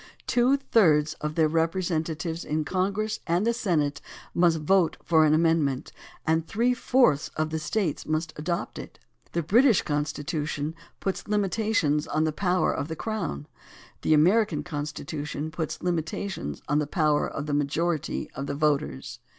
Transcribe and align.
Two 0.25 0.57
thirds 0.57 1.13
of 1.21 1.35
their 1.35 1.47
representatives 1.47 2.43
in 2.43 2.65
Congress 2.65 3.19
and 3.27 3.45
the 3.45 3.53
Senate 3.53 4.01
must 4.33 4.57
vote 4.57 4.97
for 5.03 5.25
an 5.25 5.33
amendment, 5.35 5.91
and 6.25 6.47
three 6.47 6.73
fourths 6.73 7.27
of 7.35 7.51
the 7.51 7.59
States 7.59 8.07
must 8.07 8.33
adopt 8.35 8.79
it. 8.79 8.97
The 9.33 9.43
British 9.43 9.83
Con 9.83 10.05
stitution 10.05 10.73
puts 11.01 11.27
limitations 11.27 12.07
on 12.07 12.23
the 12.23 12.31
power 12.31 12.73
of 12.73 12.87
the 12.87 12.95
crown; 12.95 13.45
the 14.01 14.15
American 14.15 14.63
Constitution 14.63 15.51
puts 15.51 15.83
limitations 15.83 16.63
on 16.67 16.79
the 16.79 16.87
power 16.87 17.27
of 17.29 17.45
the 17.45 17.53
majority 17.53 18.27
of 18.33 18.47
the 18.47 18.55
voters. 18.55 19.19